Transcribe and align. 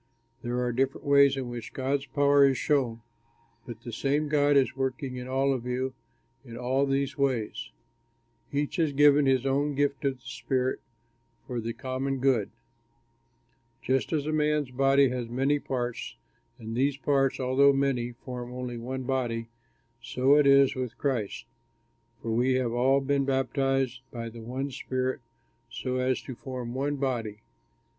There 0.41 0.57
are 0.63 0.71
different 0.71 1.05
ways 1.05 1.37
in 1.37 1.47
which 1.47 1.73
God's 1.73 2.07
power 2.07 2.43
is 2.49 2.57
shown, 2.57 3.01
but 3.67 3.81
the 3.83 3.93
same 3.93 4.29
God 4.29 4.57
is 4.57 4.75
working 4.75 5.15
in 5.15 5.27
all 5.27 5.53
of 5.53 5.67
you 5.67 5.93
in 6.43 6.57
all 6.57 6.87
these 6.87 7.19
ways. 7.19 7.69
Each 8.51 8.79
is 8.79 8.93
given 8.93 9.27
his 9.27 9.45
own 9.45 9.75
gift 9.75 10.03
of 10.05 10.15
the 10.15 10.25
Spirit 10.25 10.79
for 11.45 11.61
the 11.61 11.71
common 11.73 12.17
good. 12.17 12.49
Just 13.83 14.11
as 14.11 14.25
a 14.25 14.31
man's 14.33 14.71
body 14.71 15.09
has 15.09 15.29
many 15.29 15.59
parts, 15.59 16.15
and 16.57 16.75
these 16.75 16.97
parts, 16.97 17.39
although 17.39 17.71
many, 17.71 18.13
form 18.25 18.51
only 18.51 18.79
one 18.79 19.03
body, 19.03 19.49
so 20.01 20.35
it 20.35 20.47
is 20.47 20.73
with 20.73 20.97
Christ. 20.97 21.45
For 22.23 22.31
we 22.31 22.53
have 22.55 22.71
all 22.71 23.01
been 23.01 23.23
baptized 23.25 24.01
by 24.11 24.29
the 24.29 24.41
one 24.41 24.71
Spirit 24.71 25.19
so 25.69 25.97
as 25.97 26.23
to 26.23 26.33
form 26.33 26.73
one 26.73 26.95
body. 26.95 27.41